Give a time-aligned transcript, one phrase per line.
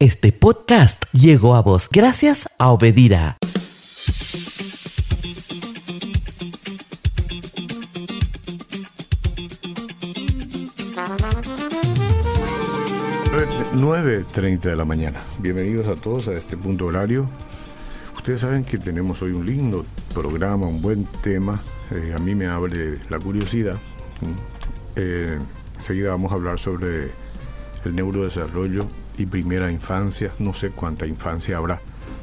[0.00, 3.36] Este podcast llegó a vos gracias a Obedira.
[13.72, 15.22] Nueve treinta de la mañana.
[15.38, 17.28] Bienvenidos a todos a este punto horario.
[18.16, 21.62] Ustedes saben que tenemos hoy un lindo programa, un buen tema.
[21.92, 23.78] Eh, a mí me abre la curiosidad.
[24.96, 25.38] Eh,
[25.76, 27.12] enseguida vamos a hablar sobre
[27.84, 30.32] el neurodesarrollo y primera infancia.
[30.38, 31.80] No sé cuánta infancia habrá,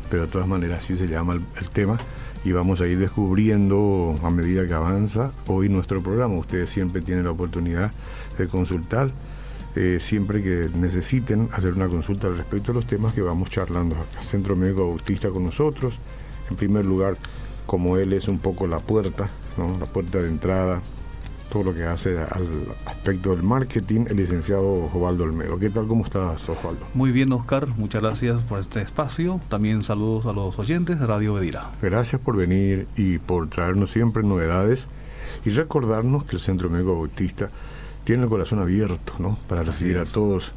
[0.09, 1.99] pero de todas maneras así se llama el, tema
[2.43, 6.35] y vamos a ir descubriendo a medida que avanza hoy nuestro programa.
[6.35, 7.91] Ustedes siempre tienen la oportunidad
[8.37, 9.11] de consultar.
[9.73, 13.95] Eh, siempre que necesiten hacer una consulta al respecto de los temas que vamos charlando
[13.95, 14.21] acá.
[14.21, 15.99] Centro Médico Bautista con nosotros.
[16.49, 17.17] En primer lugar,
[17.65, 19.77] como él es un poco la puerta, ¿no?
[19.79, 20.81] la puerta de entrada,
[21.51, 22.47] todo lo que hace al
[22.85, 25.59] aspecto del marketing, el licenciado Osvaldo Olmedo.
[25.59, 25.85] ¿Qué tal?
[25.85, 26.87] ¿Cómo estás, Osvaldo?
[26.93, 27.67] Muy bien, Oscar.
[27.67, 29.41] Muchas gracias por este espacio.
[29.49, 31.69] También saludos a los oyentes de Radio Bedira.
[31.81, 34.87] Gracias por venir y por traernos siempre novedades
[35.43, 37.49] y recordarnos que el Centro Médico Bautista
[38.05, 39.37] tiene el corazón abierto, ¿no?
[39.49, 40.53] Para recibir a todos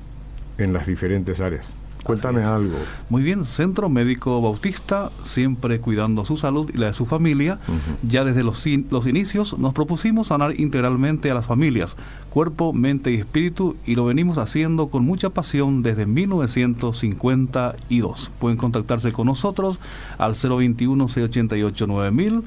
[0.58, 1.74] en las diferentes áreas.
[2.04, 2.76] Cuéntame algo.
[3.08, 7.58] Muy bien, Centro Médico Bautista, siempre cuidando su salud y la de su familia.
[7.66, 8.08] Uh -huh.
[8.08, 11.96] Ya desde los, in los inicios nos propusimos sanar integralmente a las familias,
[12.28, 18.30] cuerpo, mente y espíritu, y lo venimos haciendo con mucha pasión desde 1952.
[18.38, 19.78] Pueden contactarse con nosotros
[20.18, 22.44] al 021 688 9000.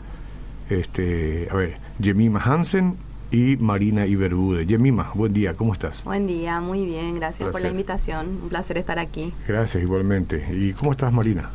[0.68, 2.96] este, a ver, Yemima Hansen
[3.30, 4.66] y Marina Iberbude.
[4.66, 6.04] Yemima, buen día, ¿cómo estás?
[6.04, 9.32] Buen día, muy bien, gracias por la invitación, un placer estar aquí.
[9.46, 10.46] Gracias, igualmente.
[10.52, 11.50] ¿Y cómo estás, Marina?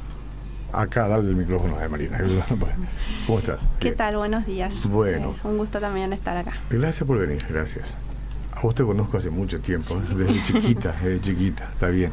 [0.72, 2.20] Acá, dale el micrófono a Marina.
[3.26, 3.68] ¿Cómo estás?
[3.80, 4.18] ¿Qué tal?
[4.18, 4.88] Buenos días.
[4.88, 5.36] Bueno.
[5.44, 6.54] Eh, un gusto también estar acá.
[6.70, 7.98] Gracias por venir, gracias.
[8.52, 10.16] A vos te conozco hace mucho tiempo, sí.
[10.16, 12.12] desde chiquita, desde chiquita, está bien.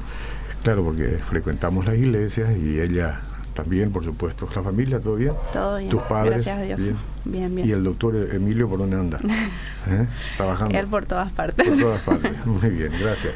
[0.66, 3.21] Claro, porque frecuentamos las iglesias y ella
[3.54, 4.49] también, por supuesto.
[4.53, 5.32] ¿La familia todo bien?
[5.53, 5.91] Todo bien.
[5.91, 6.44] ¿Tus padres?
[6.44, 6.81] Gracias a Dios.
[6.81, 6.97] Bien.
[7.25, 7.69] Bien, bien.
[7.69, 9.19] ¿Y el doctor Emilio por dónde anda?
[9.87, 10.09] ¿Eh?
[10.34, 10.77] Trabajando.
[10.77, 11.69] Él por todas partes.
[11.69, 12.44] Por todas partes.
[12.47, 13.34] Muy bien, gracias.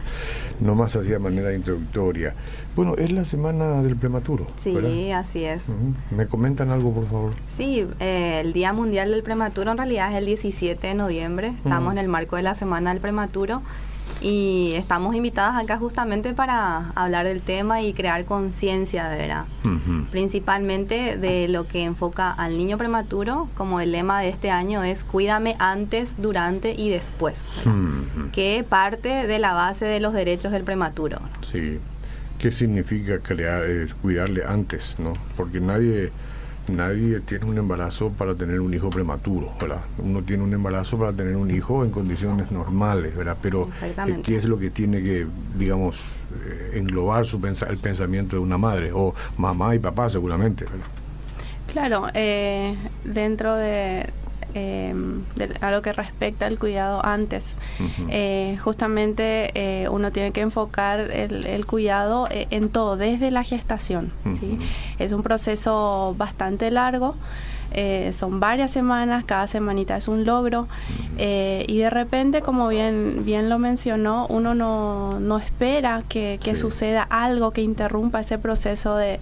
[0.58, 2.34] Nomás hacía manera introductoria.
[2.74, 4.48] Bueno, es la semana del prematuro.
[4.60, 5.20] Sí, ¿verdad?
[5.20, 5.68] así es.
[5.68, 6.16] Uh -huh.
[6.16, 7.30] ¿Me comentan algo, por favor?
[7.46, 11.54] Sí, eh, el Día Mundial del Prematuro en realidad es el 17 de noviembre.
[11.58, 11.92] Estamos uh -huh.
[11.92, 13.62] en el marco de la Semana del Prematuro
[14.20, 19.68] y estamos invitadas acá justamente para hablar del tema y crear conciencia de verdad, uh
[19.68, 20.06] -huh.
[20.06, 25.04] principalmente de lo que enfoca al niño prematuro, como el lema de este año es
[25.04, 28.30] cuídame antes, durante y después, uh -huh.
[28.32, 31.20] que parte de la base de los derechos del prematuro.
[31.40, 31.78] Sí,
[32.38, 34.96] ¿qué significa crear, eh, cuidarle antes?
[34.98, 36.10] no Porque nadie
[36.70, 39.80] nadie tiene un embarazo para tener un hijo prematuro, ¿verdad?
[39.98, 43.36] Uno tiene un embarazo para tener un hijo en condiciones normales, ¿verdad?
[43.40, 45.26] Pero eh, ¿qué es lo que tiene que,
[45.56, 46.00] digamos,
[46.46, 50.86] eh, englobar su pens el pensamiento de una madre o mamá y papá seguramente, ¿verdad?
[51.66, 54.10] Claro, eh, dentro de,
[54.54, 54.94] eh,
[55.36, 57.56] de, a lo que respecta al cuidado antes.
[57.78, 58.06] Uh -huh.
[58.10, 63.44] eh, justamente eh, uno tiene que enfocar el, el cuidado eh, en todo, desde la
[63.44, 64.12] gestación.
[64.24, 64.40] Uh -huh.
[64.40, 64.58] ¿sí?
[64.98, 67.14] Es un proceso bastante largo.
[67.72, 70.66] Eh, son varias semanas, cada semanita es un logro
[71.18, 76.56] eh, y de repente, como bien, bien lo mencionó, uno no, no espera que, que
[76.56, 76.62] sí.
[76.62, 79.20] suceda algo que interrumpa ese proceso de,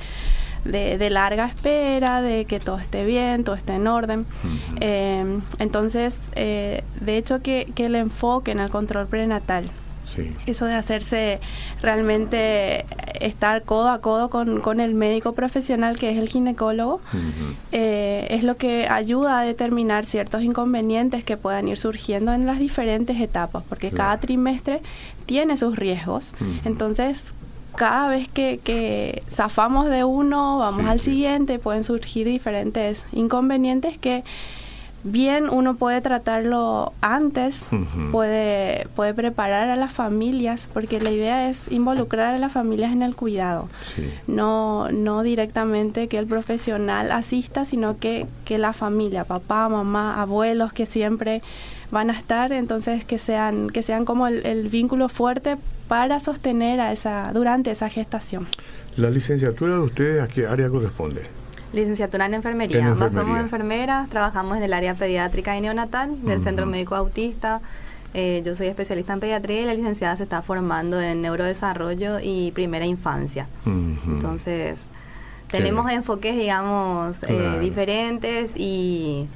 [0.65, 4.21] de, de, larga espera, de que todo esté bien, todo esté en orden.
[4.21, 4.79] Uh -huh.
[4.81, 9.71] eh, entonces, eh, de hecho, que, que, el enfoque en el control prenatal.
[10.07, 10.35] Sí.
[10.47, 11.39] Eso de hacerse
[11.83, 12.87] realmente
[13.21, 17.55] estar codo a codo con, con el médico profesional que es el ginecólogo, uh -huh.
[17.73, 22.59] eh, es lo que ayuda a determinar ciertos inconvenientes que puedan ir surgiendo en las
[22.59, 24.05] diferentes etapas, porque claro.
[24.05, 24.81] cada trimestre
[25.27, 26.33] tiene sus riesgos.
[26.41, 26.61] Uh -huh.
[26.65, 27.35] Entonces,
[27.79, 31.11] cada vez que, que, zafamos de uno, vamos sí, al sí.
[31.13, 34.25] siguiente, pueden surgir diferentes inconvenientes que
[35.05, 37.69] bien uno puede tratarlo antes,
[38.11, 43.03] puede, puede preparar a las familias, porque la idea es involucrar a las familias en
[43.03, 43.69] el cuidado.
[43.81, 44.13] Sí.
[44.27, 50.73] No, no directamente que el profesional asista, sino que, que la familia, papá, mamá, abuelos
[50.73, 51.43] que siempre
[51.93, 55.57] van a estar, entonces que sean, que sean como el, el vínculo fuerte
[55.89, 58.47] para sostener a esa, durante esa gestación.
[58.97, 61.23] ¿La licenciatura de ustedes a qué área corresponde?
[61.73, 62.79] Licenciatura en enfermería.
[62.79, 66.43] En Ambas somos enfermeras, trabajamos en el área pediátrica y neonatal del.
[66.43, 67.61] Centro Médico Autista.
[68.15, 72.53] Eh, yo soy especialista en pediatría y la licenciada se está formando en neurodesarrollo y
[72.53, 73.47] primera infancia.
[73.67, 74.87] Entonces,
[75.51, 79.29] tenemos enfoques, digamos, eh, diferentes y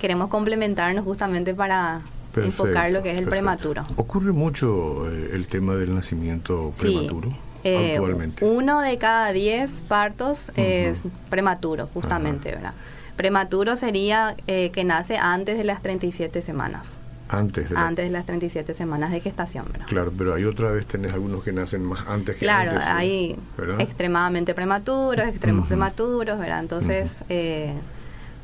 [0.00, 2.02] queremos complementarnos justamente para
[2.42, 3.30] Perfecto, enfocar lo que es el perfecto.
[3.30, 3.82] prematuro.
[3.96, 6.80] ¿Ocurre mucho eh, el tema del nacimiento Sí.
[6.82, 7.32] prematuro
[7.64, 8.44] Eh, actualmente?
[8.44, 12.72] Uno de cada diez partos es prematuro, justamente, ¿verdad?
[13.16, 16.92] Prematuro sería eh, que nace antes de las 37 semanas.
[17.30, 19.86] Antes de la- Antes de las 37 semanas de gestación, ¿verdad?
[19.86, 22.86] Claro, pero hay otra vez tenés algunos que nacen más antes que Claro, antes.
[22.86, 23.80] hay ¿verdad?
[23.82, 26.60] extremadamente prematuros, extremos prematuros, ¿verdad?
[26.60, 27.74] Entonces, eh,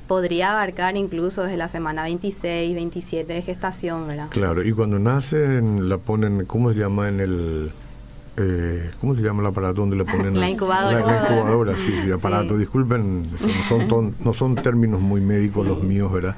[0.07, 4.27] podría abarcar incluso desde la semana 26, 27 de gestación, ¿verdad?
[4.31, 7.73] Claro, y cuando nacen la ponen, ¿cómo se llama en el...
[8.37, 10.35] eh, ¿Cómo se llama el aparato donde le ponen?
[10.41, 11.01] La incubadora.
[11.01, 12.55] La, la incubadora, sí, sí, aparato.
[12.55, 12.61] Sí.
[12.61, 16.37] Disculpen, son- son ton- no son términos muy médicos los míos, ¿verdad?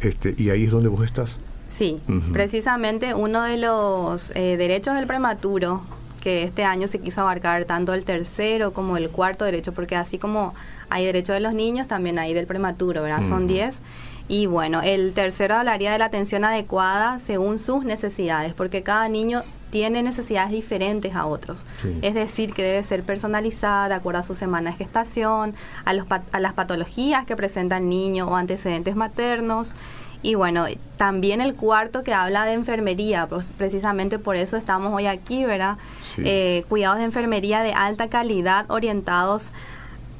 [0.00, 1.38] Este, y ahí es donde vos estás.
[1.76, 2.00] Sí,
[2.32, 5.80] precisamente uno de los eh, derechos del prematuro
[6.20, 10.18] que este año se quiso abarcar tanto el tercero como el cuarto derecho, porque así
[10.18, 10.54] como
[10.90, 13.22] hay derecho de los niños, también hay del prematuro, ¿verdad?
[13.22, 13.54] Son Ujú.
[13.54, 13.82] 10.
[14.28, 19.42] Y bueno, el tercero hablaría de la atención adecuada según sus necesidades, porque cada niño
[19.70, 21.62] tiene necesidades diferentes a otros.
[21.82, 21.98] Sí.
[22.02, 25.54] Es decir, que debe ser personalizada de acuerdo a su semana de gestación,
[25.84, 29.72] a, los a las patologías que presenta el niño o antecedentes maternos.
[30.20, 30.64] Y bueno,
[30.96, 35.76] también el cuarto que habla de enfermería, pues, precisamente por eso estamos hoy aquí, ¿verdad?
[36.16, 36.22] Sí.
[36.24, 39.50] Eh, cuidados de enfermería de alta calidad orientados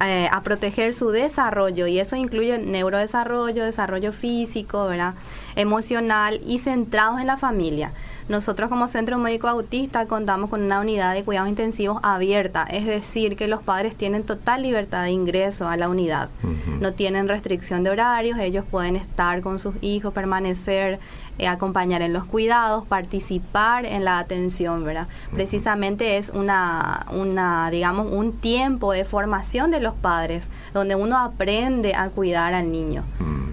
[0.01, 5.15] eh, a proteger su desarrollo y eso incluye neurodesarrollo, desarrollo físico, ¿verdad?
[5.57, 7.93] emocional y centrados en la familia.
[8.29, 13.37] Nosotros como Centro Médico Autista contamos con una unidad de cuidados intensivos abierta, es decir,
[13.37, 16.29] que los padres tienen total libertad de ingreso a la unidad.
[16.81, 20.99] No tienen restricción de horarios, ellos pueden estar con sus hijos, permanecer,
[21.39, 25.07] eh, acompañar en los cuidados, participar en la atención, ¿verdad?
[25.33, 31.95] Precisamente es una, una, digamos, un tiempo de formación de los padres, donde uno aprende
[31.95, 33.05] a cuidar al niño.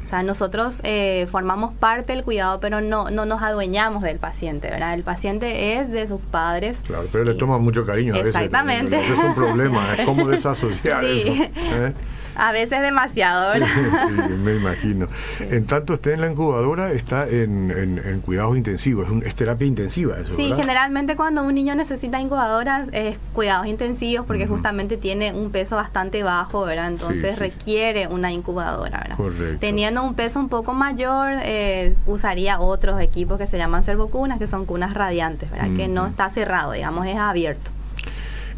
[0.04, 4.65] O sea, nosotros eh, formamos parte del cuidado, pero no, no nos adueñamos del paciente,
[4.70, 4.94] ¿verdad?
[4.94, 6.82] El paciente es de sus padres.
[6.86, 8.36] Claro, pero le toman mucho cariño a veces.
[8.36, 8.98] Exactamente.
[8.98, 11.22] Es un problema, es como desasociar Sí.
[11.22, 11.44] eso.
[11.76, 11.94] ¿eh?
[12.36, 13.68] A veces demasiado, ¿verdad?
[14.08, 15.08] sí, me imagino.
[15.40, 19.36] En tanto usted en la incubadora está en, en- en cuidados intensivos, es, un- es
[19.36, 20.58] terapia intensiva eso, Sí, ¿verdad?
[20.58, 26.24] generalmente cuando un niño necesita incubadoras es cuidados intensivos porque justamente tiene un peso bastante
[26.24, 26.88] bajo, ¿verdad?
[26.90, 27.40] Entonces sí.
[27.40, 29.18] requiere una incubadora, ¿verdad?
[29.18, 29.58] Correcto.
[29.60, 34.48] Teniendo un peso un poco mayor, eh, usaría otros equipos que se llaman servocunas, que
[34.48, 35.76] son cunas radiantes, ¿verdad?
[35.76, 37.72] Que no está cerrado, digamos, es abierto.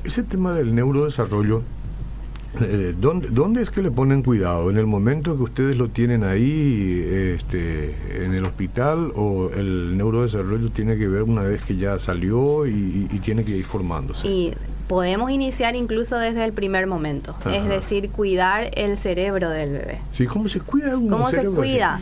[0.03, 1.63] Ese tema del neurodesarrollo,
[2.61, 4.69] eh, ¿dónde, ¿dónde es que le ponen cuidado?
[4.69, 7.03] ¿En el momento que ustedes lo tienen ahí
[7.37, 12.65] este, en el hospital o el neurodesarrollo tiene que ver una vez que ya salió
[12.65, 14.27] y, y- y tiene que ir formándose?
[14.27, 14.53] Y
[14.87, 19.99] podemos iniciar incluso desde el primer momento, es decir, cuidar el cerebro del bebé.
[20.13, 21.47] Sí, ¿Cómo se cuida un ¿Cómo se así?
[21.47, 21.99] cuida?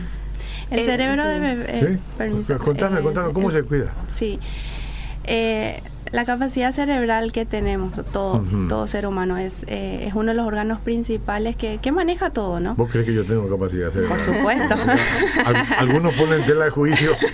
[0.70, 1.28] El Eh, cerebro sí.
[1.28, 1.80] de bebé.
[1.80, 1.86] ¿Sí?
[1.86, 3.92] eh, permiso, Contame, eh, contame, ¿cómo el- se cuida?
[4.16, 4.38] Sí.
[5.24, 5.80] Eh,
[6.12, 8.68] la capacidad cerebral que tenemos, todo, Ujú.
[8.68, 12.60] todo ser humano, es, eh, es uno de los órganos principales que, que maneja todo,
[12.60, 12.74] ¿no?
[12.76, 14.74] ¿Vos crees que yo tengo capacidad hacer Por supuesto.
[15.44, 17.12] Al- algunos ponen tela de juicio.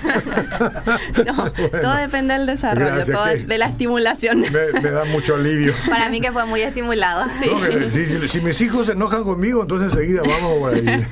[1.26, 4.40] No, Bueno, todo depende del desarrollo, todo de la estimulación.
[4.40, 5.72] Me, me da mucho alivio.
[5.88, 7.26] Para mí que fue muy estimulado.
[7.26, 11.06] No, que si, si mis hijos se enojan conmigo, entonces enseguida vamos por ahí.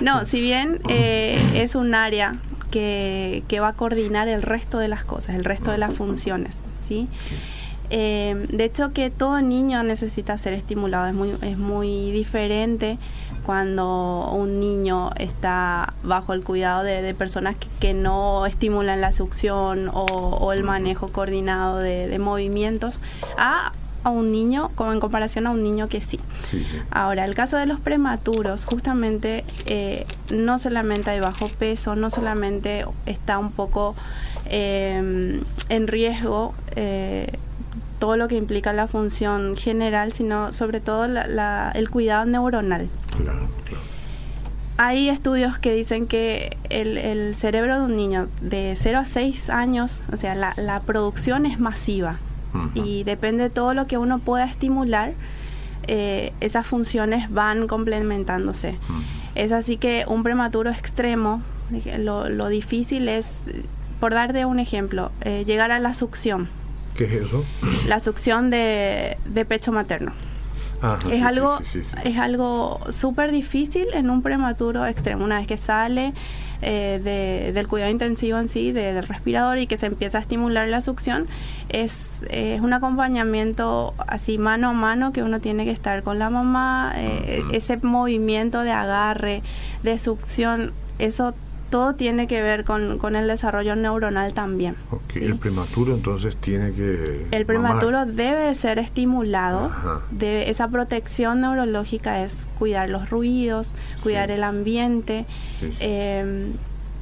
[0.00, 2.34] No, si bien eh, es un área
[2.70, 6.54] que, que va a coordinar el resto de las cosas, el resto de las funciones,
[6.90, 7.08] ¿sí?
[7.92, 12.98] Eh, de hecho, que todo niño necesita ser estimulado, es muy, es muy diferente
[13.44, 19.12] cuando un niño está bajo el cuidado de, de personas que, que no estimulan la
[19.12, 23.00] succión o, o el manejo coordinado de, de movimientos
[23.38, 23.72] a,
[24.04, 26.20] a un niño, como en comparación a un niño que sí.
[26.48, 26.78] Sí, sí.
[26.90, 32.84] Ahora, el caso de los prematuros, justamente eh, no solamente hay bajo peso, no solamente
[33.06, 33.96] está un poco
[34.50, 37.32] eh, en riesgo eh,
[37.98, 42.88] todo lo que implica la función general, sino sobre todo la- la- el cuidado neuronal.
[43.16, 43.82] Claro, claro.
[44.78, 50.02] hay estudios que dicen que el, cerebro de un niño de 0 a 6 años,
[50.12, 52.18] o sea, la, producción es masiva
[52.74, 55.12] y depende de todo lo que uno pueda estimular,
[55.86, 58.76] eh, esas funciones van complementándose.
[59.34, 61.42] Es así que un prematuro extremo,
[61.98, 63.34] lo, difícil es,
[64.00, 66.48] por darte un ejemplo, eh, llegar a la succión.
[66.96, 67.44] ¿Qué es eso?
[67.86, 69.16] La succión de
[69.48, 70.12] pecho materno
[71.10, 71.58] es, algo,
[72.04, 75.24] es algo súper difícil en un prematuro extremo.
[75.24, 76.14] Una vez que sale
[76.62, 80.80] eh, del cuidado intensivo en sí, del respirador y que se empieza a estimular la
[80.80, 81.26] succión,
[81.68, 82.22] es,
[82.60, 86.92] un acompañamiento así mano a mano que uno tiene que estar con la mamá.
[86.96, 89.42] Eh, ese movimiento de agarre,
[89.82, 91.34] de succión, eso
[91.70, 94.76] todo tiene que ver con, el desarrollo neuronal también.
[95.14, 97.28] El prematuro entonces tiene que...
[97.30, 99.70] El prematuro debe ser estimulado.
[100.10, 103.72] Debe, esa protección neurológica es cuidar los ruidos,
[104.02, 105.26] cuidar el ambiente.
[105.78, 106.52] Em,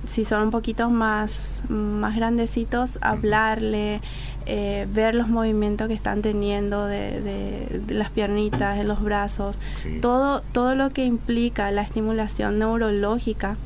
[0.06, 4.00] si son un poquito más, más grandecitos, hablarle,
[4.46, 9.56] eh, ver los movimientos que están teniendo de, las piernitas, en los brazos,
[10.00, 13.56] todo, todo lo que implica la estimulación neurológica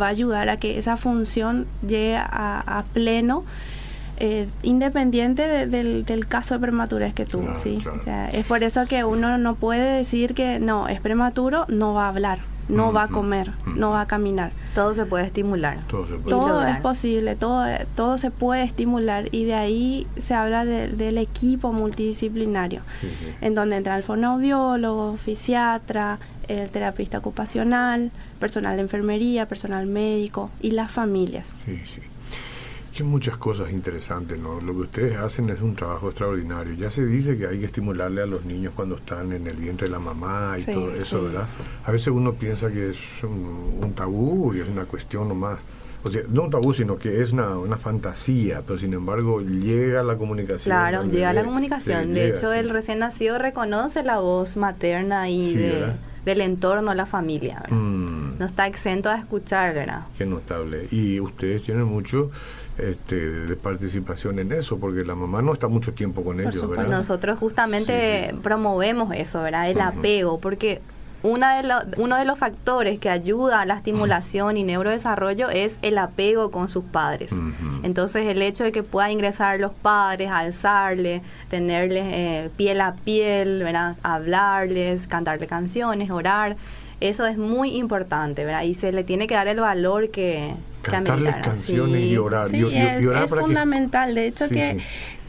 [0.00, 3.44] va a ayudar a que esa función llegue a, pleno.
[4.16, 7.82] Eh, independiente del, caso de prematurez que tuvo, sí.
[8.32, 12.08] es por eso que uno no puede decir que no, es prematuro, no va a
[12.10, 14.52] hablar, no va a comer, no va a caminar.
[14.74, 15.78] Todo se puede estimular.
[15.88, 17.64] Todo, es posible, todo,
[17.96, 22.82] todo se puede estimular y de ahí se habla del equipo multidisciplinario,
[23.40, 28.10] en donde entra el fonoaudiólogo, fisiatra, el terapista ocupacional,
[28.40, 31.48] personal de enfermería, personal médico y las familias.
[31.64, 32.00] Sí, sí.
[32.94, 34.60] Que muchas cosas interesantes, ¿no?
[34.60, 36.74] Lo que ustedes hacen es un trabajo extraordinario.
[36.74, 39.88] Ya se dice que hay que estimularle a los niños cuando están en el vientre
[39.88, 41.48] de la mamá y todo eso, ¿verdad?
[41.84, 45.58] A veces uno piensa que es un, tabú y es una cuestión nomás
[46.04, 50.02] o sea, no un tabú, sino que es una, una, fantasía, pero sin embargo llega
[50.02, 50.76] la comunicación.
[50.76, 52.12] Claro, llega la comunicación.
[52.12, 55.94] de hecho, el recién nacido reconoce la voz materna y de,
[56.24, 57.62] del entorno, la familia.
[57.68, 58.38] Mm.
[58.38, 60.02] No está exento a escuchar, ¿verdad?
[60.16, 60.88] Qué notable.
[60.90, 62.30] Y ustedes tienen mucho
[62.78, 66.88] este, de participación en eso, porque la mamá no está mucho tiempo con ellos, ¿verdad?
[66.88, 69.70] Nosotros justamente promovemos eso, ¿verdad?
[69.70, 70.80] El apego, porque
[71.24, 75.96] una de uno de los factores que ayuda a la estimulación y neurodesarrollo es el
[75.96, 77.32] apego con sus padres.
[77.82, 83.62] Entonces el hecho de que pueda ingresar los padres, alzarles, tenerles eh, piel a piel,
[83.64, 83.96] ¿verdad?
[84.02, 86.56] hablarles, cantarle canciones, orar,
[87.00, 88.62] eso es muy importante, ¿verdad?
[88.62, 90.54] Y se le tiene que dar el valor que...
[90.82, 92.50] Cantarles canciones y orar.
[92.50, 94.14] Sí, es, fundamental.
[94.14, 94.78] De hecho que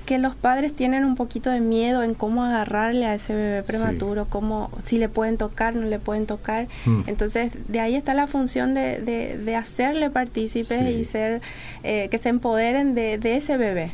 [0.06, 4.26] que los padres tienen un poquito de miedo en cómo agarrarle a ese bebé prematuro,
[4.30, 6.68] cómo, si le pueden tocar, no le pueden tocar.
[6.86, 7.02] Hmm.
[7.08, 11.42] Entonces, de ahí está la función de, de, hacerle partícipes y ser,
[11.84, 13.92] eh, que se empoderen de, ese bebé.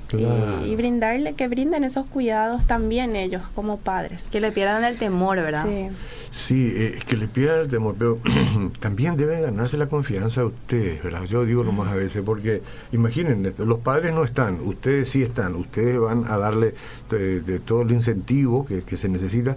[0.66, 4.28] Y, brindarle, que brinden esos cuidados también ellos como padres.
[4.32, 5.66] Que le pierdan el temor, ¿verdad?
[5.68, 5.90] Sí.
[6.32, 8.18] Sí, eh, que le pierdan el temor, pero
[8.80, 11.26] también deben ganarse la confianza de ustedes, ¿verdad?
[11.26, 12.62] Yo digo nomás a veces, porque
[12.94, 16.74] imaginen, los padres no están, ustedes sí están, ustedes van a darle
[17.10, 19.56] de, todo el incentivo que, se necesita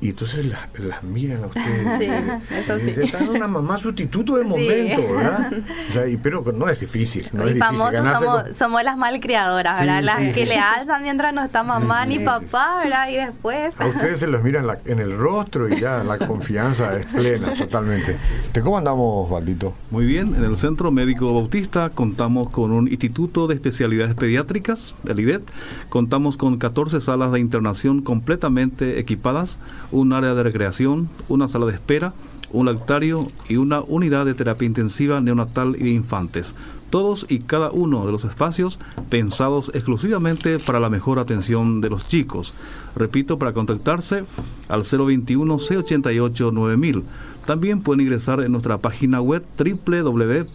[0.00, 1.64] y entonces las, miran a ustedes.
[1.98, 2.08] Sí,
[2.54, 2.94] eso sí.
[2.96, 5.52] Están una mamá sustituto de momento, ¿verdad?
[5.88, 7.28] O sea, y, pero no es difícil.
[7.32, 10.02] No es famosos somos, somos, las malcriadoras, ¿verdad?
[10.02, 13.08] las que le alzan mientras no está mamá ni papá, ¿verdad?
[13.08, 13.74] Y después.
[13.78, 18.18] A ustedes se los miran en el rostro y ya la confianza es plena, totalmente.
[18.62, 19.74] ¿Cómo andamos, Valdito?
[19.90, 20.34] Muy bien.
[20.34, 25.42] En el Centro Médico Bautista contamos con un Instituto de Especialidades Pediátricas, el IDET.
[25.88, 29.58] Contamos con 14 salas de internación completamente equipadas
[29.94, 32.12] un área de recreación, una sala de espera,
[32.52, 36.54] un lactario y una unidad de terapia intensiva neonatal y de infantes.
[36.90, 42.06] Todos y cada uno de los espacios pensados exclusivamente para la mejor atención de los
[42.06, 42.54] chicos.
[42.94, 44.24] Repito, para contactarse
[44.68, 47.04] al 021 688 9000.
[47.46, 50.54] También pueden ingresar en nuestra página web www.cmb.org.py.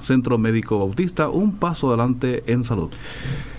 [0.00, 2.90] Centro Médico Bautista, un paso adelante en salud.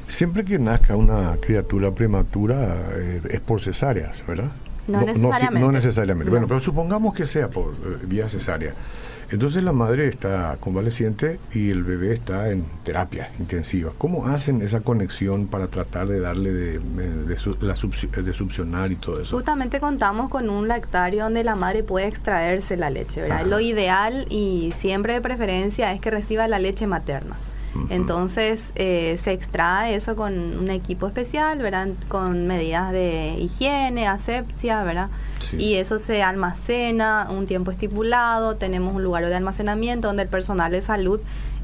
[0.09, 4.51] Siempre que nazca una criatura prematura eh, es por cesáreas, ¿verdad?
[4.87, 5.59] No, necesariamente.
[5.59, 6.31] No, necesariamente.
[6.31, 8.73] Bueno, pero supongamos que sea por eh, vía cesárea.
[9.31, 13.91] Entonces la madre está convaleciente y el bebé está en terapia intensiva.
[13.99, 19.35] ¿Cómo hacen esa conexión para tratar de darle de, de, de, succionar y todo eso?
[19.35, 23.45] Justamente contamos con un lactario donde la madre puede extraerse la leche, ¿verdad?
[23.45, 27.35] Lo ideal y siempre de preferencia es que reciba la leche materna.
[27.89, 31.89] Entonces eh, se extrae eso con un equipo especial, ¿verdad?
[32.07, 35.09] Con medidas de higiene, asepsia, ¿verdad?
[35.57, 40.71] Y eso se almacena un tiempo estipulado, tenemos un lugar de almacenamiento donde el personal
[40.71, 41.19] de salud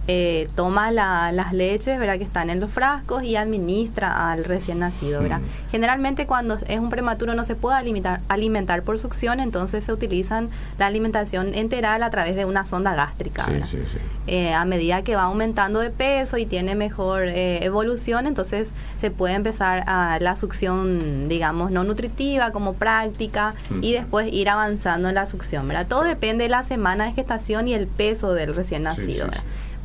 [0.08, 2.18] eh, toma las leches ¿verdad?
[2.18, 5.22] que están en los frascos y administra al recién nacido.
[5.22, 5.40] ¿verdad?
[5.40, 5.72] Mm.
[5.72, 10.50] Generalmente cuando es un prematuro no se puede alimentar, alimentar por succión, entonces se utilizan
[10.78, 13.48] la alimentación enteral a través de una sonda gástrica.
[14.28, 19.12] Eh, a medida que va aumentando de peso y tiene mejor eh, evolución, entonces se
[19.12, 25.16] puede empezar a la succión, digamos, no nutritiva como práctica y después ir avanzando en
[25.16, 25.68] la succión.
[25.68, 25.88] ¿verdad?
[25.88, 29.28] Todo depende de la semana de gestación y el peso del recién nacido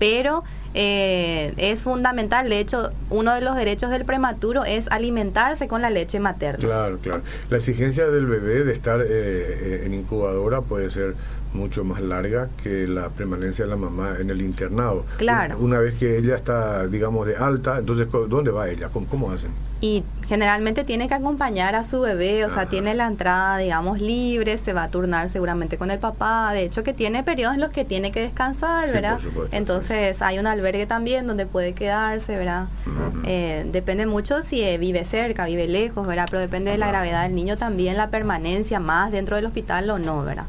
[0.00, 0.42] pero
[0.72, 2.48] eh, es fundamental.
[2.48, 6.58] De hecho, uno de los derechos del prematuro es alimentarse con la leche materna.
[6.58, 7.22] Claro, claro.
[7.50, 11.14] La exigencia del bebé de estar eh, eh, en incubadora puede ser
[11.52, 15.04] mucho más larga que la permanencia de la mamá en el internado.
[15.18, 15.58] Claro.
[15.58, 18.90] Una vez que ella está, digamos, de alta, entonces, ¿dónde va ella?
[18.90, 19.50] cómo hacen?
[19.80, 24.58] y generalmente tiene que acompañar a su bebé, o sea, tiene la entrada, digamos, libre,
[24.58, 27.70] se va a turnar seguramente con el papá, de hecho que tiene periodos en los
[27.70, 29.18] que tiene que descansar, ¿verdad?
[29.52, 32.66] Entonces hay un albergue también donde puede quedarse, ¿verdad?
[33.24, 36.26] Eh, depende mucho si eh, vive cerca, vive lejos, ¿verdad?
[36.30, 39.98] Pero depende de la gravedad del niño también, la permanencia más dentro del hospital o
[39.98, 40.44] no, ¿verdad?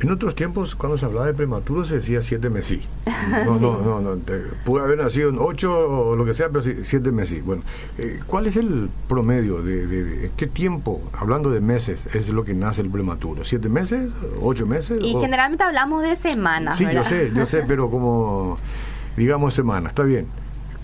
[0.00, 2.80] En otros tiempos, cuando se hablaba de prematuro, se decía siete meses.
[3.44, 4.18] No, no, no, no.
[4.64, 7.44] puede haber nacido en ocho o lo que sea, pero siete meses.
[7.44, 7.62] Bueno,
[7.98, 12.80] eh, ¿cuál es el promedio de, qué tiempo, hablando de meses, es lo que nace
[12.80, 13.44] el prematuro?
[13.44, 14.10] ¿Siete meses?
[14.40, 14.98] ¿Ocho meses?
[15.02, 16.78] Y generalmente hablamos de semanas.
[16.78, 18.58] Sí, yo sé, yo sé, pero como,
[19.16, 20.26] digamos, semanas, está bien.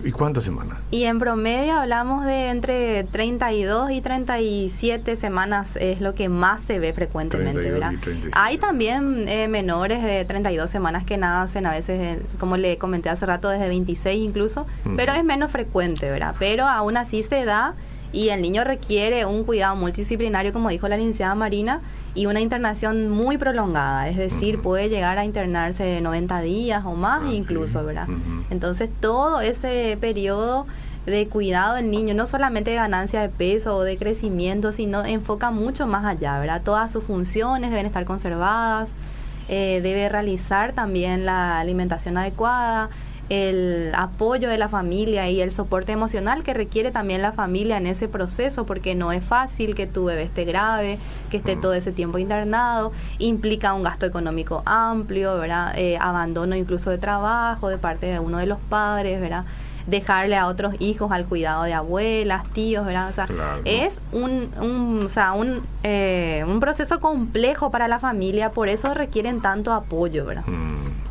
[0.04, 0.78] ¿Y cuántas semanas?
[0.90, 6.78] Y en promedio hablamos de entre 32 y 37 semanas es lo que más se
[6.78, 7.92] ve frecuentemente, ¿verdad?
[8.32, 13.08] Hay también eh, menores de 32 semanas que nacen, a veces, eh, como le comenté
[13.08, 16.34] hace rato, desde 26 incluso, pero es menos frecuente, ¿verdad?
[16.38, 17.74] Pero aún así se da
[18.12, 21.80] y el niño requiere un cuidado multidisciplinario, como dijo la licenciada Marina,
[22.16, 27.22] y una internación muy prolongada, es decir, puede llegar a internarse 90 días o más
[27.24, 28.08] ah, incluso, ¿verdad?
[28.50, 30.66] Entonces todo ese periodo
[31.04, 35.50] de cuidado del niño, no solamente de ganancia de peso o de crecimiento, sino enfoca
[35.50, 36.62] mucho más allá, ¿verdad?
[36.64, 38.92] Todas sus funciones deben estar conservadas,
[39.48, 42.88] eh, debe realizar también la alimentación adecuada,
[43.28, 47.86] el apoyo de la familia y el soporte emocional que requiere también la familia en
[47.86, 50.98] ese proceso, porque no es fácil que tu bebé esté grave,
[51.30, 55.76] que esté todo ese tiempo internado, implica un gasto económico amplio, ¿verdad?
[55.76, 59.44] Eh, abandono incluso de trabajo de parte de uno de los padres, ¿verdad?
[59.86, 63.08] dejarle a otros hijos al cuidado de abuelas, tíos, ¿verdad?
[63.08, 63.28] O sea,
[63.64, 68.94] es un, un, o sea, un, eh, un proceso complejo para la familia, por eso
[68.94, 70.44] requieren tanto apoyo, ¿verdad?
[70.46, 71.05] Mm.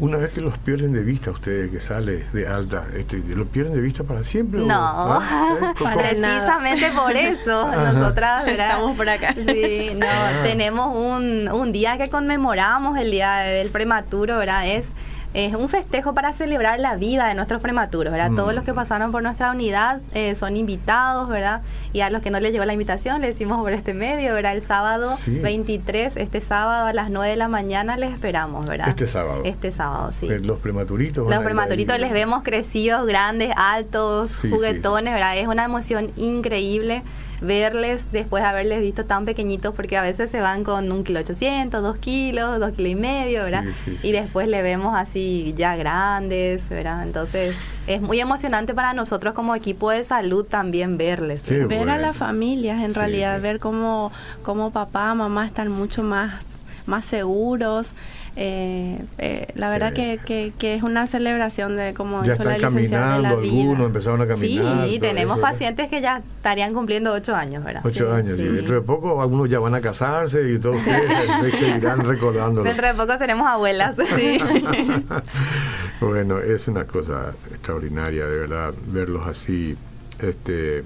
[0.00, 3.74] Una vez que los pierden de vista ustedes que sale de alta, este, ¿los pierden
[3.74, 4.60] de vista para siempre?
[4.60, 5.74] No, ¿Ah?
[5.80, 5.84] ¿Eh?
[5.96, 8.70] precisamente por eso nosotras ¿verdad?
[8.70, 9.34] estamos por acá.
[9.34, 10.40] Sí, no, ah.
[10.44, 14.68] tenemos un, un día que conmemoramos el día del prematuro, ¿verdad?
[14.68, 14.92] Es
[15.34, 18.30] es un festejo para celebrar la vida de nuestros prematuros, ¿verdad?
[18.34, 18.76] Todos los que mm.
[18.76, 21.62] pasaron por nuestra unidad eh, son invitados, ¿verdad?
[21.92, 24.54] Y a los que no les llegó la invitación, le decimos por este medio, ¿verdad?
[24.54, 28.88] El sábado 23, este sábado a las 9 de la mañana les esperamos, ¿verdad?
[28.88, 29.42] Este sábado.
[29.44, 30.28] Este sábado, sí.
[30.30, 31.28] Eh, los prematuritos.
[31.28, 35.36] Los prematuritos les vemos crecidos, grandes, altos, juguetones, ¿verdad?
[35.36, 37.02] Es una emoción increíble
[37.40, 41.20] verles después de haberles visto tan pequeñitos, porque a veces se van con un kilo
[41.20, 43.64] ochocientos, dos kilos, dos kilos y medio, ¿verdad?
[44.02, 47.02] y después le vemos así ya grandes, ¿verdad?
[47.02, 51.48] Entonces es muy emocionante para nosotros como equipo de salud también verles.
[51.48, 56.44] ver a las familias, en realidad, ver cómo, cómo papá, mamá están mucho más,
[56.86, 57.94] más seguros.
[58.40, 60.20] Eh, eh, la verdad que,
[60.56, 65.40] que, es una celebración de como ya están caminando algunos empezaron a caminar sí, tenemos
[65.40, 69.48] pacientes que ya estarían cumpliendo ocho años verdad ocho años y dentro de poco algunos
[69.48, 74.38] ya van a casarse y todos ustedes seguirán recordándolo dentro de poco seremos abuelas sí.
[76.00, 79.76] Bueno es una cosa extraordinaria de verdad verlos así
[80.20, 80.84] este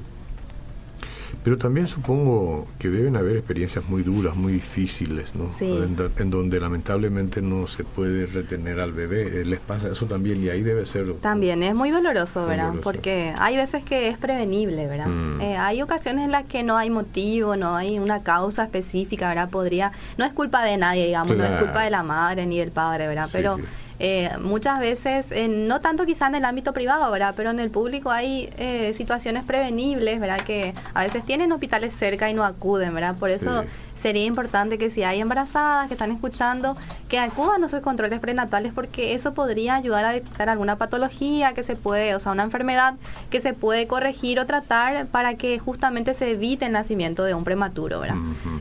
[1.44, 5.48] pero también supongo que deben haber experiencias muy duras, muy difíciles, ¿no?
[5.60, 9.40] En, donde lamentablemente no se puede retener al bebé.
[9.40, 10.42] Eh, ¿Les pasa eso también?
[10.42, 11.14] Y ahí debe ser...
[11.14, 12.72] También es muy doloroso, ¿verdad?
[12.82, 15.08] Porque hay veces que es prevenible, ¿verdad?
[15.08, 15.40] Mm.
[15.40, 19.50] Eh, hay ocasiones en las que no hay motivo, no hay una causa específica, ¿verdad?
[19.50, 19.92] Podría...
[20.16, 23.08] No es culpa de nadie, digamos, no es culpa de la madre ni del padre,
[23.08, 23.28] ¿verdad?
[23.32, 23.58] Pero...
[24.04, 27.34] Eh, muchas veces, eh, no tanto quizá en el ámbito privado, ¿verdad?
[27.36, 30.40] Pero en el público hay eh, situaciones prevenibles, ¿verdad?
[30.40, 33.14] Que a veces tienen hospitales cerca y no acuden, ¿verdad?
[33.14, 33.62] Por eso
[33.94, 36.76] sería importante que si hay embarazadas que están escuchando,
[37.08, 41.62] que acudan a sus controles prenatales porque eso podría ayudar a detectar alguna patología que
[41.62, 42.94] se puede, o sea, una enfermedad
[43.30, 47.44] que se puede corregir o tratar para que justamente se evite el nacimiento de un
[47.44, 48.16] prematuro, ¿verdad?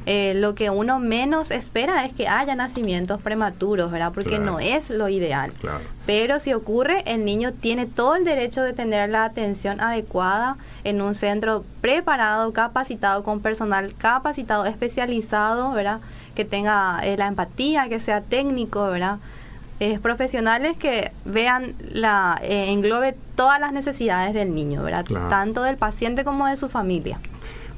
[0.05, 4.11] Eh, lo que uno menos espera es que haya nacimientos prematuros, ¿verdad?
[4.13, 5.51] Porque no es lo ideal.
[6.11, 11.01] Pero si ocurre, el niño tiene todo el derecho de tener la atención adecuada en
[11.01, 16.01] un centro preparado, capacitado, con personal capacitado, especializado, ¿verdad?
[16.35, 19.19] Que tenga eh, la empatía, que sea técnico, ¿verdad?
[19.79, 25.05] Eh, profesionales que vean la eh, englobe todas las necesidades del niño, ¿verdad?
[25.29, 27.21] Tanto del paciente como de su familia.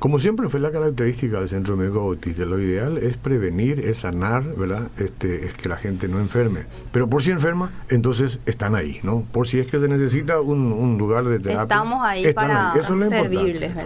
[0.03, 4.43] Como siempre fue la característica del Centro Médico Bautista, lo ideal es prevenir, es sanar,
[4.43, 4.91] ¿verdad?
[4.97, 6.65] Este, es que la gente no enferme.
[6.91, 9.21] Pero por si enferma, entonces están ahí, ¿no?
[9.31, 11.61] Por si es que se necesita un, lugar de terapia.
[11.61, 13.77] Estamos ahí para servirles.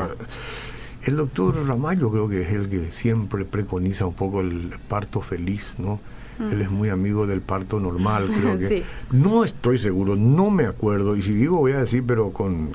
[1.03, 5.75] El doctor Ramallo creo que es el que siempre preconiza un poco el parto feliz,
[5.77, 5.99] ¿no?
[6.39, 8.84] Él es muy amigo del parto normal, creo que.
[9.12, 12.71] No estoy seguro, no me acuerdo, y si digo voy a decir, pero con,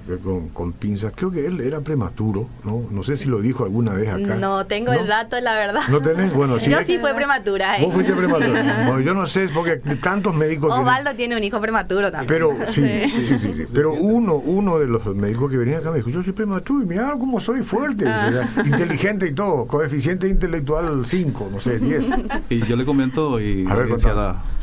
[0.52, 2.84] con, pinzas, creo que él era prematuro, ¿no?
[2.90, 4.36] No sé si lo dijo alguna vez acá.
[4.36, 5.82] No, tengo el dato, la verdad.
[5.88, 6.32] ¿No tenés?
[6.32, 7.78] Bueno, Yo sí fui prematura.
[7.78, 7.84] ¿eh?
[7.84, 8.84] Vos fuiste prematura.
[8.86, 10.72] bueno, yo no sé, porque tantos médicos...
[10.72, 12.26] Osvaldo tiene un hijo prematuro también.
[12.26, 15.98] Pero, sí, sí, sí, sí, Pero uno, uno de los médicos que venía acá me
[15.98, 18.48] dijo, yo soy prematuro y mira cómo soy fuerte, ah.
[18.64, 22.06] inteligente y todo, coeficiente intelectual 5, no sé, 10.
[22.50, 23.40] Y yo le comento...
[23.40, 23.88] Y a ver,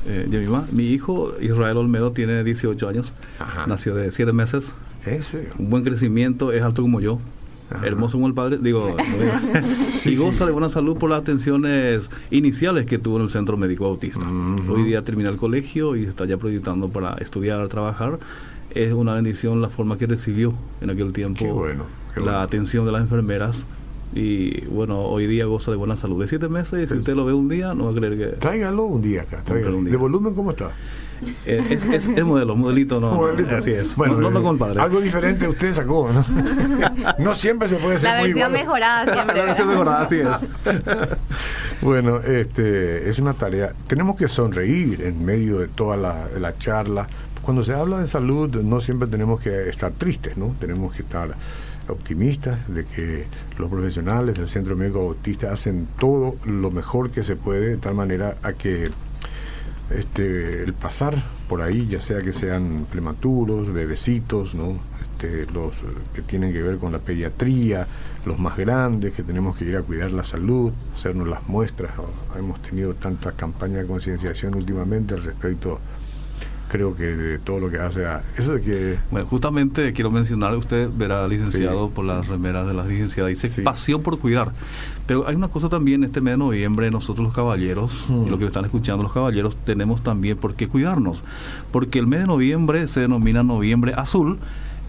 [0.08, 3.13] eh, mi, hijo Israel Olmedo tiene 18 años,
[3.67, 4.73] nació de 7 meses.
[5.06, 5.49] ¿En serio?
[5.58, 7.19] Un buen crecimiento, es alto como yo.
[7.84, 8.95] Hermoso como el padre, digo,
[10.06, 13.86] y goza de buena salud por las atenciones iniciales que tuvo en el Centro Médico
[13.86, 14.25] Autista.
[14.67, 18.17] Hoy día termina el colegio y está ya proyectando para estudiar, trabajar.
[18.71, 21.63] Es una bendición la forma que recibió en aquel tiempo
[22.15, 23.65] la atención de las enfermeras
[24.13, 26.19] y bueno, hoy día goza de buena salud.
[26.19, 28.38] De siete meses, y si usted lo ve un día, no va a creer que.
[28.38, 29.82] Tráigalo un día acá, tráigalo.
[29.84, 30.72] ¿De volumen cómo está?
[31.45, 33.26] Eh, es, es, modelo, modelito no.
[33.56, 33.95] Así es.
[33.95, 34.80] Bueno, no, no, con el padre.
[34.80, 36.26] Algo diferente usted sacó, ¿no?
[37.19, 39.38] no siempre se puede ser La versión mejorada siempre.
[39.38, 40.28] La versión mejorada, así es.
[41.82, 43.74] bueno, este, es una tarea.
[43.88, 47.08] Tenemos que sonreír en medio de toda la, la charla.
[47.41, 50.56] Cuando se habla de salud, no siempre tenemos que estar tristes, ¿no?
[50.60, 51.36] Tenemos que estar
[51.89, 53.25] optimistas de que
[53.58, 57.95] los profesionales del Centro Médico Autista hacen todo lo mejor que se puede de tal
[57.95, 58.89] manera a que
[59.89, 64.78] este, el pasar por ahí, ya sea que sean prematuros, bebecitos, ¿no?
[65.02, 65.75] Este, los
[66.13, 67.88] que tienen que ver con la pediatría,
[68.25, 71.91] los más grandes, que tenemos que ir a cuidar la salud, hacernos las muestras.
[72.38, 75.80] Hemos tenido tantas campañas de concienciación últimamente al respecto
[76.69, 78.05] creo que de todo lo que hace
[78.38, 82.88] eso de que bueno justamente quiero mencionar usted verá licenciado por las remeras de las
[82.88, 84.53] licenciadas dice pasión por cuidar
[85.10, 88.45] pero hay una cosa también este mes de noviembre nosotros los caballeros y lo que
[88.45, 91.23] están escuchando los caballeros tenemos también por qué cuidarnos.
[91.71, 94.38] Porque el mes de noviembre se denomina noviembre azul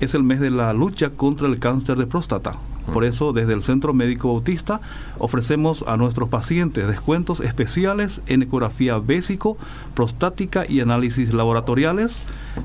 [0.00, 2.56] es el mes de la lucha contra el cáncer de próstata.
[2.92, 4.80] Por eso, desde el Centro Médico Bautista
[5.18, 9.56] ofrecemos a nuestros pacientes descuentos especiales en ecografía bésico,
[9.94, 12.22] prostática y análisis laboratoriales,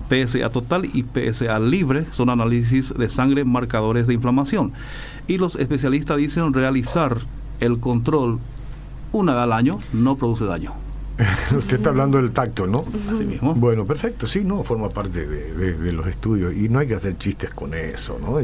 [0.09, 4.73] PSA total y PSA libre, son análisis de sangre marcadores de inflamación.
[5.27, 7.17] Y los especialistas dicen realizar
[7.59, 8.39] el control
[9.11, 10.84] una vez al año no produce daño.
[11.57, 12.83] Usted está hablando del tacto, ¿no?
[13.11, 13.55] Así mismo.
[13.55, 17.53] Bueno, perfecto, sí, no, forma parte de, los estudios y no hay que hacer chistes
[17.53, 18.41] con eso, ¿no?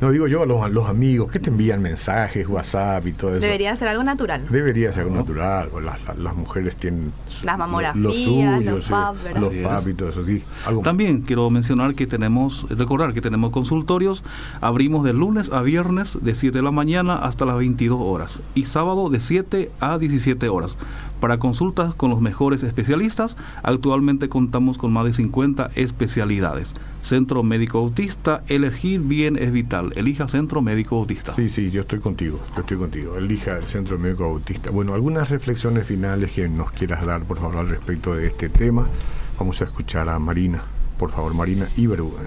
[0.00, 3.40] no digo yo a los, amigos que te envían mensajes, WhatsApp y todo eso.
[3.40, 4.42] Debería ser algo natural.
[4.50, 5.70] Debería ser algo natural.
[6.18, 7.12] Las, mujeres tienen
[7.44, 10.82] las mamografías, los, PAP, los PAP y todo eso.
[10.82, 14.22] También quiero mencionar que tenemos, recordar que tenemos consultorios,
[14.60, 18.64] abrimos de lunes a viernes de 7 de la mañana hasta las 22 horas y
[18.64, 20.76] sábado de 7 a 17 horas.
[21.20, 26.74] Para consultas con los mejores especialistas, actualmente contamos con más de 50 especialidades.
[27.00, 29.92] Centro Médico Autista, elegir bien es vital.
[29.94, 31.32] Elija Centro Médico Autista.
[31.32, 33.16] Sí, sí, yo estoy contigo, yo estoy contigo.
[33.16, 34.72] Elija el Centro Médico Autista.
[34.72, 38.88] Bueno, algunas reflexiones finales que nos quieras dar, por favor, al respecto de este tema.
[39.38, 40.60] Vamos a escuchar a Marina.
[40.98, 42.26] Por favor, Marina Iberguen.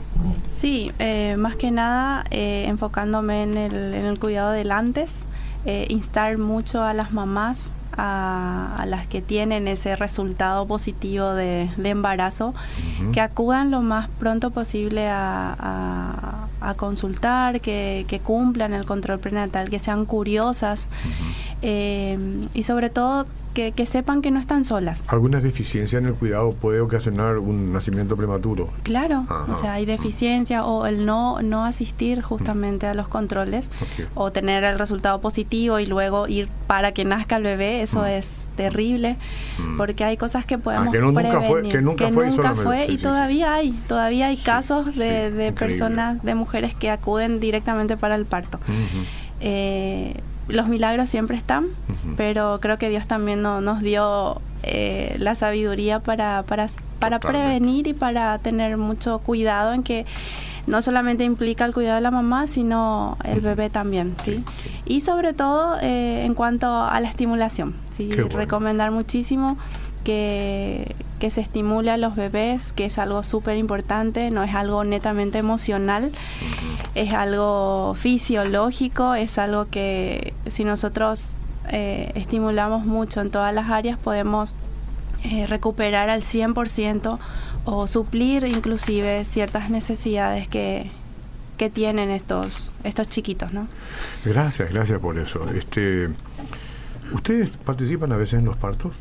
[0.57, 5.19] Sí, eh, más que nada eh, enfocándome en el, en el, cuidado del antes,
[5.65, 12.53] eh, instar mucho a las mamás a, las que tienen ese resultado positivo de, embarazo,
[13.13, 20.05] que acudan lo más pronto posible a, consultar, que, cumplan el control prenatal, que sean
[20.05, 20.89] curiosas.
[21.61, 25.03] Eh, y sobre todo que, que, sepan que no están solas.
[25.07, 28.69] ¿Alguna deficiencia en el cuidado puede ocasionar un nacimiento prematuro?
[28.83, 33.71] Claro, o sea, hay deficiencia o el no, no asistir justamente a los controles
[34.13, 38.05] o tener el resultado positivo y luego ir para que nazca el bebé, eso mm.
[38.05, 39.17] es terrible
[39.57, 39.77] mm.
[39.77, 43.71] porque hay cosas que podemos ah, que nunca fue, que nunca fue, y todavía hay,
[43.87, 48.59] todavía hay casos de, de personas, de mujeres que acuden directamente para el parto
[50.47, 51.67] los milagros siempre están,
[52.17, 56.67] pero creo que Dios también nos dio eh, la sabiduría para, para,
[56.99, 60.05] para prevenir y para tener mucho cuidado en que
[60.67, 64.43] no solamente implica el cuidado de la mamá, sino el bebé también, ¿sí?
[64.85, 68.09] Y sobre todo eh, en cuanto a la estimulación, ¿sí?
[68.11, 69.57] Recomendar muchísimo
[70.03, 74.83] que, que se estimule a los bebés, que es algo súper importante, no es algo
[74.83, 76.11] netamente emocional,
[76.93, 81.31] es algo fisiológico, es algo que si nosotros
[81.69, 84.53] eh, estimulamos mucho en todas las áreas podemos
[85.23, 87.17] eh, recuperar al 100%
[87.65, 90.91] o suplir inclusive ciertas necesidades que,
[91.57, 93.67] que tienen estos, estos chiquitos, ¿no?
[94.23, 95.49] Gracias, gracias por eso.
[95.49, 96.09] Este,
[97.11, 98.93] ¿Ustedes participan a veces en los partos?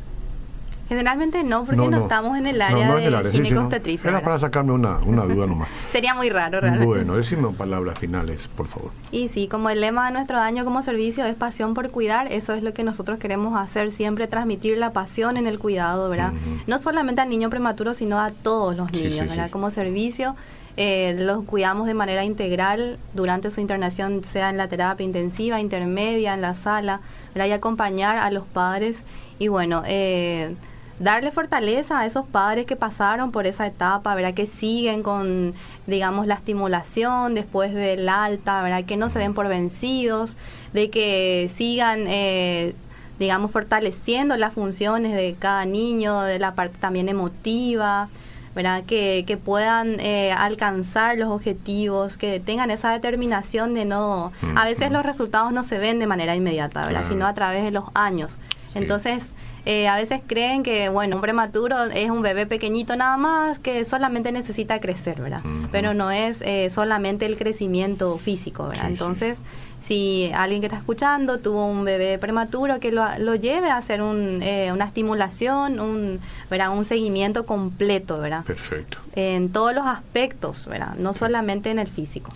[0.87, 4.09] Generalmente no, porque no, estamos en el área no, de ginecostetricia.
[4.09, 5.67] Era para sacarme una, una duda nomás.
[5.91, 6.85] Sería muy raro, realmente.
[6.85, 8.91] Bueno, decime palabras finales, por favor.
[9.11, 12.53] Y sí, como el lema de nuestro año como servicio es pasión por cuidar, eso
[12.53, 16.33] es lo que nosotros queremos hacer, siempre transmitir la pasión en el cuidado, ¿verdad?
[16.67, 19.49] No solamente al niño prematuro, sino a todos los niños, ¿verdad?
[19.49, 20.35] Como servicio.
[20.77, 26.33] Eh, los cuidamos de manera integral durante su internación, sea en la terapia intensiva, intermedia,
[26.33, 26.99] en la sala,
[27.33, 27.47] ¿verdad?
[27.47, 29.05] y acompañar a los padres.
[29.39, 30.53] Y bueno, eh,
[30.99, 34.33] darle fortaleza a esos padres que pasaron por esa etapa, ¿verdad?
[34.33, 35.53] Que siguen con,
[35.87, 38.85] digamos, la estimulación después del alta, ¿verdad?
[38.85, 40.35] Que no se den por vencidos,
[40.73, 42.75] de que sigan, eh,
[43.19, 48.07] digamos, fortaleciendo las funciones de cada niño, de la parte también emotiva,
[48.55, 48.85] ¿verdad?
[48.85, 54.31] Que, que puedan eh, alcanzar los objetivos, que tengan esa determinación de no...
[54.55, 57.03] A veces los resultados no se ven de manera inmediata, ¿verdad?
[57.05, 58.37] Sino a través de los años.
[58.75, 59.33] Entonces,
[59.65, 63.83] eh, a veces creen que, bueno, un prematuro es un bebé pequeñito nada más que
[63.85, 65.41] solamente necesita crecer, ¿verdad?
[65.71, 68.89] Pero no es eh, solamente el crecimiento físico, ¿verdad?
[68.89, 69.39] Entonces,
[69.81, 74.01] si alguien que está escuchando tuvo un bebé prematuro, que lo, lo lleve a hacer
[74.01, 76.75] un, eh, una estimulación, un, ¿verdad?
[76.77, 78.43] un seguimiento completo, ¿verdad?
[78.43, 78.97] Perfecto.
[79.15, 80.95] En todos los aspectos, ¿verdad?
[80.97, 82.29] No solamente en el físico.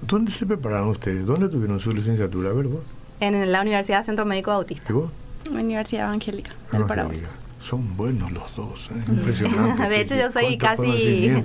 [0.00, 1.26] ¿Dónde se prepararon ustedes?
[1.26, 2.50] ¿Dónde tuvieron su licenciatura?
[2.50, 2.82] A ver, vos.
[3.20, 4.84] En la Universidad Centro Médico Bautista.
[4.90, 5.10] ¿Y vos?
[5.50, 7.22] Universidad Evangélica del Paraguay.
[7.64, 9.02] Son buenos los dos, ¿eh?
[9.08, 9.82] impresionante.
[9.88, 11.44] de hecho, yo soy casi ¿eh?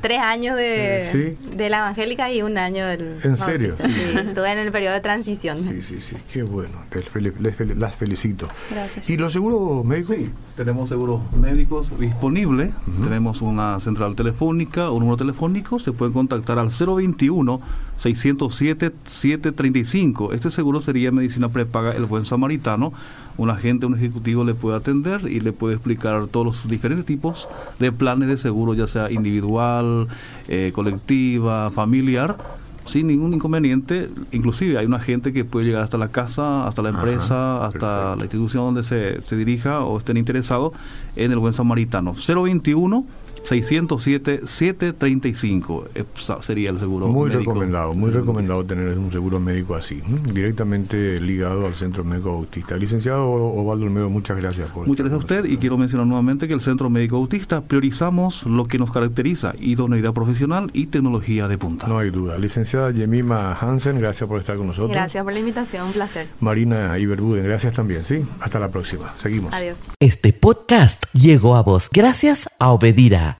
[0.00, 3.18] tres años de, de la evangélica y un año del.
[3.24, 3.74] ¿En serio?
[3.80, 5.64] Sí, estuve en el periodo de transición.
[5.64, 6.84] Sí, sí, sí, qué bueno.
[7.16, 8.48] Les, las felicito.
[8.70, 9.10] Gracias.
[9.10, 10.14] ¿Y los seguros médicos?
[10.16, 12.72] Sí, tenemos seguros médicos disponibles.
[13.02, 15.80] Tenemos una central telefónica, un número telefónico.
[15.80, 17.60] Se pueden contactar al 021
[17.98, 20.32] 607 735.
[20.32, 22.92] Este seguro sería medicina prepaga El Buen Samaritano
[23.38, 27.48] un agente, un ejecutivo le puede atender y le puede explicar todos los diferentes tipos
[27.78, 30.08] de planes de seguro, ya sea individual,
[30.48, 32.36] eh, colectiva, familiar,
[32.84, 34.10] sin ningún inconveniente.
[34.32, 38.22] Inclusive hay un agente que puede llegar hasta la casa, hasta la empresa, hasta la
[38.24, 40.72] institución donde se, se dirija o estén interesados
[41.14, 42.14] en el buen samaritano.
[42.14, 43.06] 021
[43.44, 45.88] 607 735
[46.40, 51.74] sería el seguro muy recomendado muy recomendado tener un seguro médico así directamente ligado al
[51.74, 52.76] centro médico autista.
[52.76, 56.54] Licenciado Ovaldo Olmedo muchas gracias por muchas gracias a usted y quiero mencionar nuevamente que
[56.54, 61.86] el centro médico autista priorizamos lo que nos caracteriza idoneidad profesional y tecnología de punta.
[61.86, 62.38] No hay duda.
[62.38, 64.90] Licenciada Yemima Hansen gracias por estar con nosotros.
[64.90, 66.28] Gracias por la invitación un placer.
[66.40, 69.12] Marina Iberbuden gracias también sí hasta la próxima.
[69.16, 69.52] Seguimos.
[69.52, 69.76] Adiós.
[70.00, 73.36] Este podcast llegó a vos gracias a Obedira